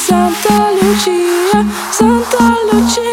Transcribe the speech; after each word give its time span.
Santa 0.00 0.70
Lucia, 0.72 1.66
Santa 1.92 2.56
Lucia. 2.72 3.09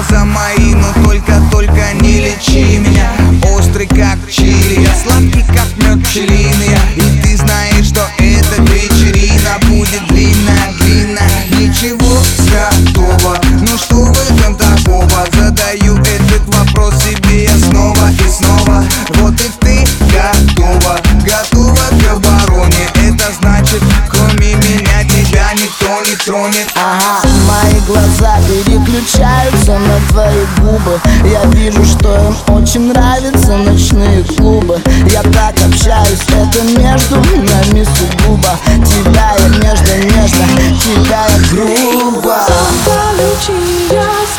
глаза 0.00 0.24
мои, 0.24 0.74
но 0.74 1.04
только-только 1.04 1.92
не 2.00 2.20
лечи 2.20 2.78
меня. 2.78 3.10
Острый 3.56 3.86
как 3.86 4.18
Мои 27.48 27.80
глаза 27.86 28.38
переключаются 28.46 29.78
на 29.78 30.00
твои 30.10 30.44
губы. 30.58 31.00
Я 31.24 31.44
вижу, 31.46 31.84
что 31.84 32.14
им 32.14 32.54
очень 32.54 32.92
нравятся 32.92 33.56
ночные 33.56 34.22
клубы. 34.24 34.80
Я 35.10 35.22
так 35.22 35.54
общаюсь, 35.66 36.20
это 36.28 36.62
между 36.78 37.16
нами 37.16 37.86
сугубо. 37.96 38.58
Тебя 38.84 39.34
я 39.38 39.48
нежно-нежно, 39.48 40.46
тебя 40.78 41.26
я 41.26 41.38
грубо. 41.50 42.36
Заполучи 42.46 43.88
я 43.90 44.29